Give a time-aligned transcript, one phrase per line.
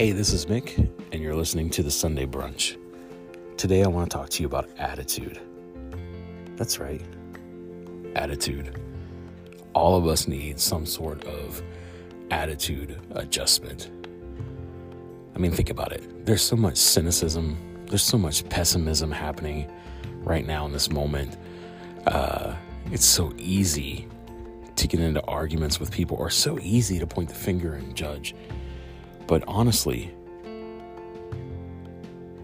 [0.00, 0.78] Hey, this is Mick,
[1.12, 2.78] and you're listening to the Sunday Brunch.
[3.58, 5.38] Today, I want to talk to you about attitude.
[6.56, 7.02] That's right,
[8.16, 8.80] attitude.
[9.74, 11.62] All of us need some sort of
[12.30, 13.90] attitude adjustment.
[15.36, 16.24] I mean, think about it.
[16.24, 19.70] There's so much cynicism, there's so much pessimism happening
[20.20, 21.36] right now in this moment.
[22.06, 22.54] Uh,
[22.90, 24.08] it's so easy
[24.76, 28.34] to get into arguments with people, or so easy to point the finger and judge.
[29.30, 30.12] But honestly,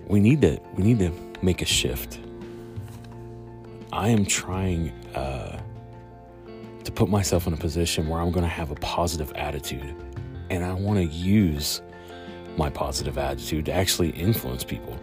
[0.06, 1.10] we need to we need to
[1.42, 2.20] make a shift.
[3.92, 5.60] I am trying uh,
[6.84, 9.96] to put myself in a position where I'm going to have a positive attitude,
[10.48, 11.82] and I want to use
[12.56, 14.96] my positive attitude to actually influence people.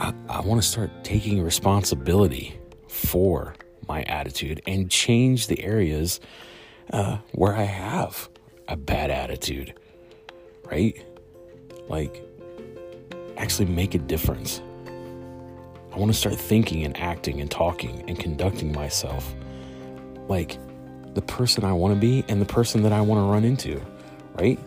[0.00, 3.54] I, I want to start taking responsibility for
[3.86, 6.18] my attitude and change the areas
[6.92, 8.28] uh, where I have
[8.66, 9.74] a bad attitude
[10.72, 11.04] right?
[11.88, 12.24] Like,
[13.36, 14.62] actually make a difference.
[15.92, 19.34] I want to start thinking and acting and talking and conducting myself
[20.28, 20.58] like
[21.14, 23.82] the person I want to be and the person that I want to run into,
[24.38, 24.58] right?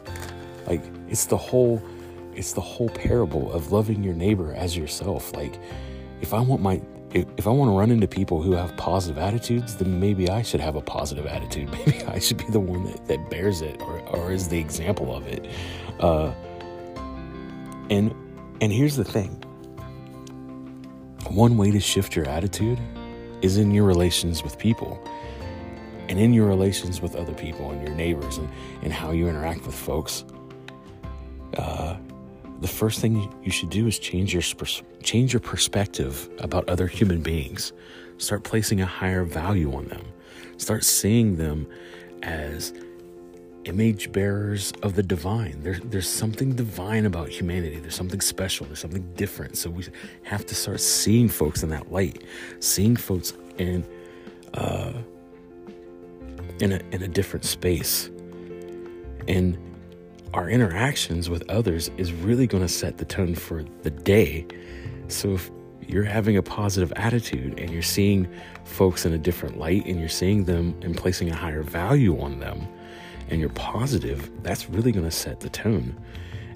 [0.68, 1.82] Like it's the whole
[2.36, 5.34] it's the whole parable of loving your neighbor as yourself.
[5.34, 5.60] Like
[6.22, 6.80] if I want my
[7.16, 10.60] if I want to run into people who have positive attitudes, then maybe I should
[10.60, 11.72] have a positive attitude.
[11.86, 15.16] Maybe I should be the one that, that bears it or, or is the example
[15.16, 15.48] of it.
[16.00, 16.34] Uh,
[17.90, 18.14] and
[18.62, 19.32] and here's the thing.
[21.30, 22.80] One way to shift your attitude
[23.42, 25.02] is in your relations with people
[26.08, 28.50] and in your relations with other people and your neighbors and,
[28.82, 30.24] and how you interact with folks.
[31.58, 31.98] Uh,
[32.62, 34.44] the first thing you should do is change your
[35.04, 37.74] change your perspective about other human beings.
[38.18, 40.02] Start placing a higher value on them.
[40.58, 41.68] Start seeing them
[42.24, 42.74] as
[43.66, 45.62] image bearers of the divine.
[45.62, 47.80] There, there's something divine about humanity.
[47.80, 48.66] There's something special.
[48.66, 49.58] There's something different.
[49.58, 49.86] So we
[50.24, 52.24] have to start seeing folks in that light,
[52.60, 53.86] seeing folks in
[54.54, 54.94] uh,
[56.60, 58.10] in a in a different space,
[59.28, 59.58] and
[60.34, 64.46] our interactions with others is really going to set the tone for the day.
[65.08, 65.52] So if
[65.88, 68.28] you're having a positive attitude and you're seeing
[68.64, 72.40] folks in a different light and you're seeing them and placing a higher value on
[72.40, 72.68] them
[73.30, 76.00] and you're positive, that's really going to set the tone.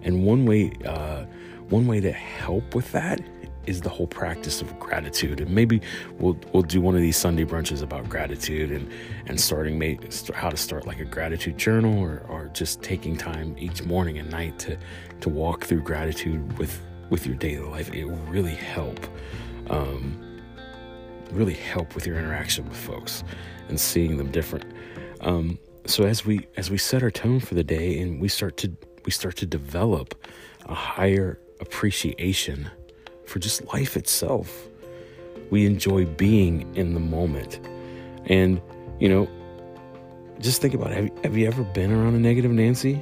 [0.04, 1.26] And one way, uh,
[1.70, 3.22] one way to help with that
[3.66, 5.42] is the whole practice of gratitude.
[5.42, 5.82] And maybe
[6.18, 8.90] we'll we'll do one of these Sunday brunches about gratitude and
[9.28, 13.56] and starting make, how to start like a gratitude journal or or just taking time
[13.60, 14.78] each morning and night to
[15.22, 17.94] to walk through gratitude with with your daily life.
[17.94, 19.00] It will really help.
[19.70, 20.26] Um,
[21.32, 23.24] really help with your interaction with folks
[23.68, 24.66] and seeing them different.
[25.22, 28.58] Um, so as we as we set our tone for the day and we start
[28.58, 28.76] to
[29.06, 30.16] we start to develop
[30.66, 32.70] a higher appreciation
[33.26, 34.70] for just life itself
[35.50, 37.60] we enjoy being in the moment.
[38.26, 38.62] And
[39.00, 39.28] you know
[40.40, 40.96] just think about it.
[40.96, 43.02] Have, have you ever been around a negative nancy?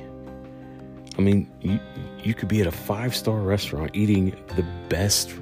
[1.17, 1.79] I mean you
[2.23, 5.33] you could be at a five star restaurant eating the best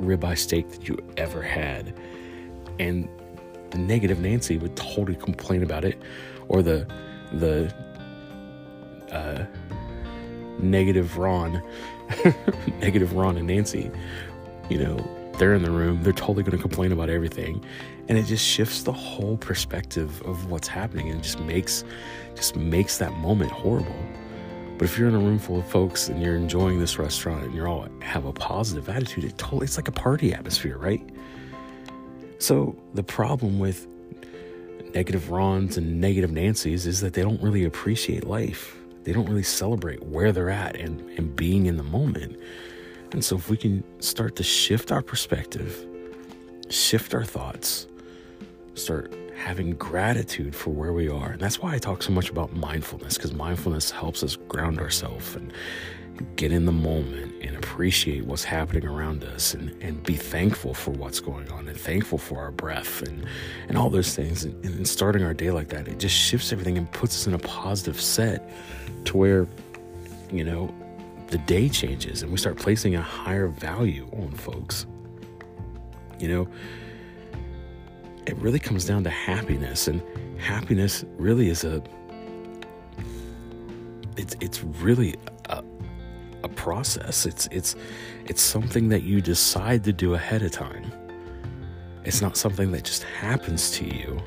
[0.00, 1.98] ribeye steak that you ever had.
[2.78, 3.08] And
[3.72, 6.00] the negative nancy would totally complain about it
[6.48, 6.86] or the
[7.32, 7.72] the
[9.10, 9.44] uh,
[10.58, 11.62] negative Ron,
[12.80, 13.90] negative Ron and Nancy,
[14.68, 14.96] you know,
[15.38, 16.02] they're in the room.
[16.02, 17.64] They're totally going to complain about everything,
[18.08, 21.84] and it just shifts the whole perspective of what's happening, and just makes
[22.34, 23.96] just makes that moment horrible.
[24.78, 27.54] But if you're in a room full of folks and you're enjoying this restaurant and
[27.54, 31.02] you're all have a positive attitude, it totally it's like a party atmosphere, right?
[32.42, 33.86] So the problem with
[34.94, 38.76] negative Rons and negative Nancys is that they don't really appreciate life.
[39.04, 42.36] They don't really celebrate where they're at and, and being in the moment.
[43.12, 45.86] And so, if we can start to shift our perspective,
[46.68, 47.86] shift our thoughts,
[48.74, 51.30] start having gratitude for where we are.
[51.30, 55.36] And that's why I talk so much about mindfulness, because mindfulness helps us ground ourselves
[55.36, 55.52] and
[56.36, 60.90] get in the moment and appreciate what's happening around us and, and be thankful for
[60.90, 63.26] what's going on and thankful for our breath and,
[63.68, 64.44] and all those things.
[64.44, 67.34] And, and starting our day like that, it just shifts everything and puts us in
[67.34, 68.48] a positive set
[69.06, 69.46] to where,
[70.30, 70.72] you know,
[71.28, 74.86] the day changes and we start placing a higher value on folks.
[76.18, 76.48] You know,
[78.26, 80.02] it really comes down to happiness, and
[80.38, 81.82] happiness really is a
[84.16, 85.16] it's it's really
[86.62, 87.26] process.
[87.26, 87.74] It's it's
[88.26, 90.86] it's something that you decide to do ahead of time.
[92.04, 94.22] It's not something that just happens to you.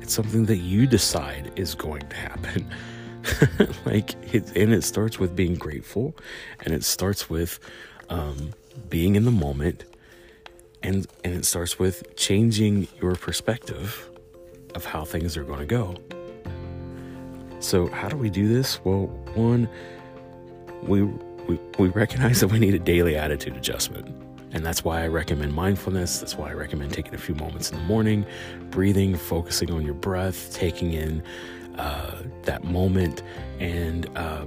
[0.00, 2.70] It's something that you decide is going to happen.
[3.84, 6.14] like it, and it starts with being grateful
[6.60, 7.58] and it starts with
[8.08, 8.52] um,
[8.88, 9.84] being in the moment
[10.84, 14.08] and and it starts with changing your perspective
[14.74, 15.94] of how things are going to go
[17.58, 19.68] so how do we do this well one
[20.82, 21.02] we,
[21.78, 24.08] we recognize that we need a daily attitude adjustment
[24.52, 26.18] and that's why I recommend mindfulness.
[26.18, 28.26] That's why I recommend taking a few moments in the morning,
[28.70, 31.22] breathing, focusing on your breath, taking in
[31.78, 33.22] uh, that moment,
[33.60, 34.44] and uh,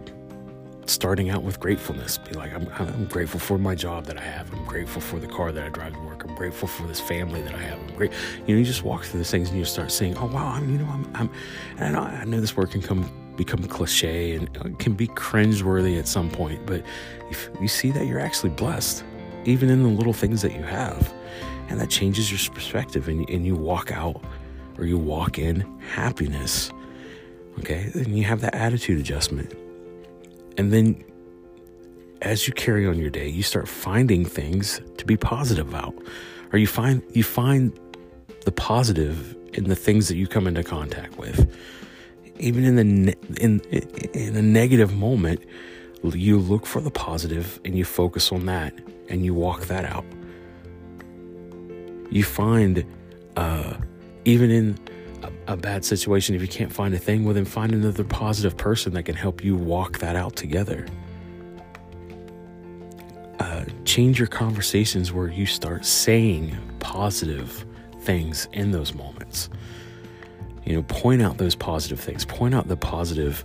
[0.87, 2.17] starting out with gratefulness.
[2.17, 4.51] Be like, I'm, I'm, grateful for my job that I have.
[4.51, 6.25] I'm grateful for the car that I drive to work.
[6.25, 7.79] I'm grateful for this family that I have.
[7.79, 8.11] I'm great.
[8.45, 10.69] You know, you just walk through these things and you start saying, oh, wow, I'm,
[10.69, 11.31] you know, I'm, I'm
[11.77, 15.07] and I know, I know this word can come become cliche and uh, can be
[15.07, 16.83] cringeworthy at some point, but
[17.29, 19.03] if you see that you're actually blessed
[19.45, 21.13] even in the little things that you have.
[21.69, 24.21] And that changes your perspective, and, and you walk out
[24.77, 26.71] or you walk in happiness.
[27.59, 29.53] Okay, then you have that attitude adjustment.
[30.57, 31.03] And then
[32.21, 35.95] as you carry on your day, you start finding things to be positive about.
[36.51, 37.77] Or you find you find
[38.45, 41.55] the positive in the things that you come into contact with.
[42.39, 43.59] Even in the ne- in
[44.13, 45.41] in a negative moment,
[46.11, 48.73] you look for the positive and you focus on that
[49.09, 50.05] and you walk that out.
[52.09, 52.85] You find,
[53.37, 53.75] uh,
[54.25, 54.79] even in
[55.23, 58.57] a, a, bad situation, if you can't find a thing, well, then find another positive
[58.57, 60.85] person that can help you walk that out together.
[63.39, 67.65] Uh, change your conversations where you start saying positive
[68.01, 69.49] things in those moments.
[70.65, 72.23] You know, point out those positive things.
[72.23, 73.43] Point out the positive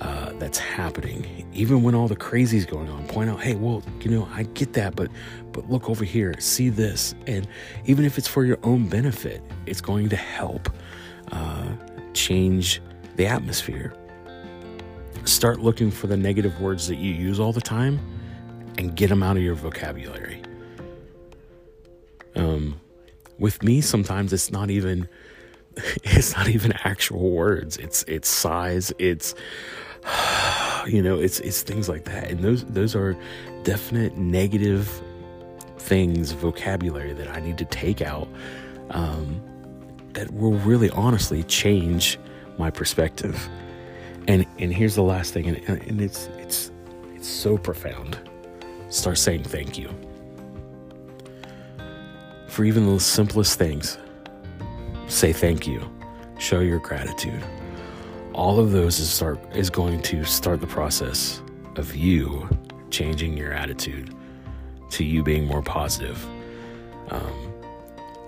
[0.00, 3.06] uh, that's happening, even when all the crazy is going on.
[3.08, 5.10] Point out, hey, well, you know, I get that, but
[5.52, 7.48] but look over here, see this, and
[7.86, 10.70] even if it's for your own benefit, it's going to help
[11.32, 11.72] uh,
[12.14, 12.80] change
[13.16, 13.92] the atmosphere.
[15.24, 17.98] Start looking for the negative words that you use all the time,
[18.78, 20.40] and get them out of your vocabulary.
[22.36, 22.80] Um,
[23.38, 25.08] with me, sometimes it's not even
[26.04, 27.76] it's not even actual words.
[27.76, 28.92] It's it's sighs.
[28.98, 29.34] It's
[30.86, 33.16] you know, it's it's things like that, and those those are
[33.64, 35.02] definite negative
[35.78, 38.28] things, vocabulary that I need to take out.
[38.90, 39.40] Um,
[40.12, 42.18] that will really honestly change
[42.58, 43.48] my perspective.
[44.26, 46.72] And and here's the last thing, and, and it's it's
[47.14, 48.18] it's so profound.
[48.88, 49.88] Start saying thank you
[52.48, 53.96] for even the simplest things
[55.10, 55.82] say thank you,
[56.38, 57.42] show your gratitude.
[58.32, 61.42] All of those is start is going to start the process
[61.76, 62.48] of you
[62.90, 64.14] changing your attitude
[64.90, 66.24] to you being more positive.
[67.10, 67.52] Um,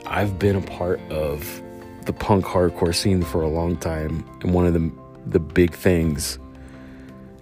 [0.06, 1.62] I've been a part of
[2.04, 4.90] the punk hardcore scene for a long time, and one of the
[5.26, 6.40] the big things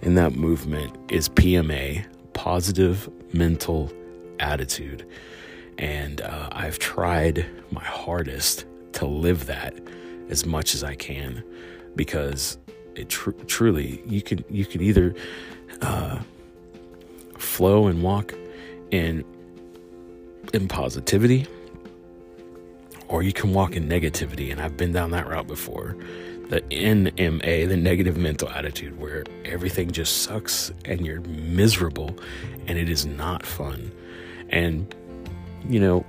[0.03, 3.91] in that movement is PMA, positive mental
[4.39, 5.07] attitude.
[5.79, 9.73] And uh, I've tried my hardest to live that
[10.29, 11.43] as much as I can
[11.95, 12.57] because
[12.95, 15.15] it tr- truly you can you can either
[15.81, 16.19] uh,
[17.37, 18.33] flow and walk
[18.91, 19.23] in
[20.53, 21.47] in positivity
[23.07, 24.51] or you can walk in negativity.
[24.51, 25.97] And I've been down that route before.
[26.49, 32.17] The NMA the negative mental attitude where everything just sucks and you're miserable
[32.67, 33.91] and it is not fun.
[34.49, 34.93] And
[35.67, 36.05] you know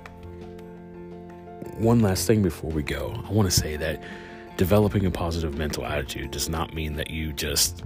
[1.77, 3.21] one last thing before we go.
[3.27, 4.01] I want to say that
[4.57, 7.83] developing a positive mental attitude does not mean that you just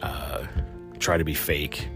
[0.00, 0.44] uh,
[0.98, 1.88] try to be fake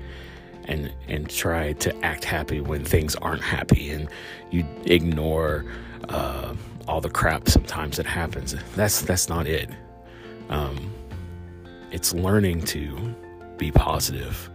[0.64, 4.08] and and try to act happy when things aren't happy and
[4.50, 5.64] you ignore
[6.08, 6.54] uh,
[6.86, 8.54] all the crap sometimes that happens.
[8.76, 9.70] That's that's not it.
[10.48, 10.92] Um,
[11.90, 13.14] it's learning to
[13.56, 14.50] be positive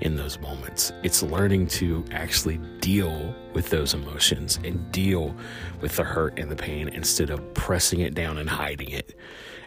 [0.00, 0.92] in those moments.
[1.02, 5.34] It's learning to actually deal with those emotions and deal
[5.80, 9.14] with the hurt and the pain instead of pressing it down and hiding it.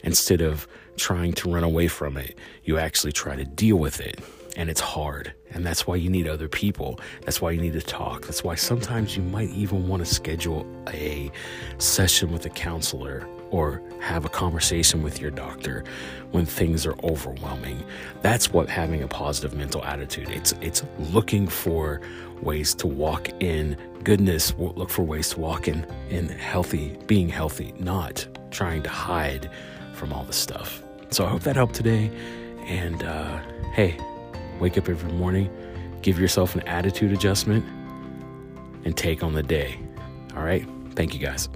[0.03, 4.19] Instead of trying to run away from it, you actually try to deal with it.
[4.57, 5.33] And it's hard.
[5.51, 6.99] And that's why you need other people.
[7.21, 8.25] That's why you need to talk.
[8.25, 11.31] That's why sometimes you might even want to schedule a
[11.77, 15.83] session with a counselor or have a conversation with your doctor
[16.31, 17.83] when things are overwhelming.
[18.21, 20.29] That's what having a positive mental attitude.
[20.29, 22.01] It's it's looking for
[22.41, 27.73] ways to walk in goodness, look for ways to walk in in healthy, being healthy,
[27.79, 29.49] not trying to hide
[29.93, 30.81] from all the stuff.
[31.09, 32.09] So I hope that helped today.
[32.65, 33.39] And uh,
[33.73, 33.97] hey,
[34.59, 35.49] wake up every morning,
[36.01, 37.65] give yourself an attitude adjustment,
[38.85, 39.77] and take on the day.
[40.35, 40.65] All right.
[40.95, 41.49] Thank you guys.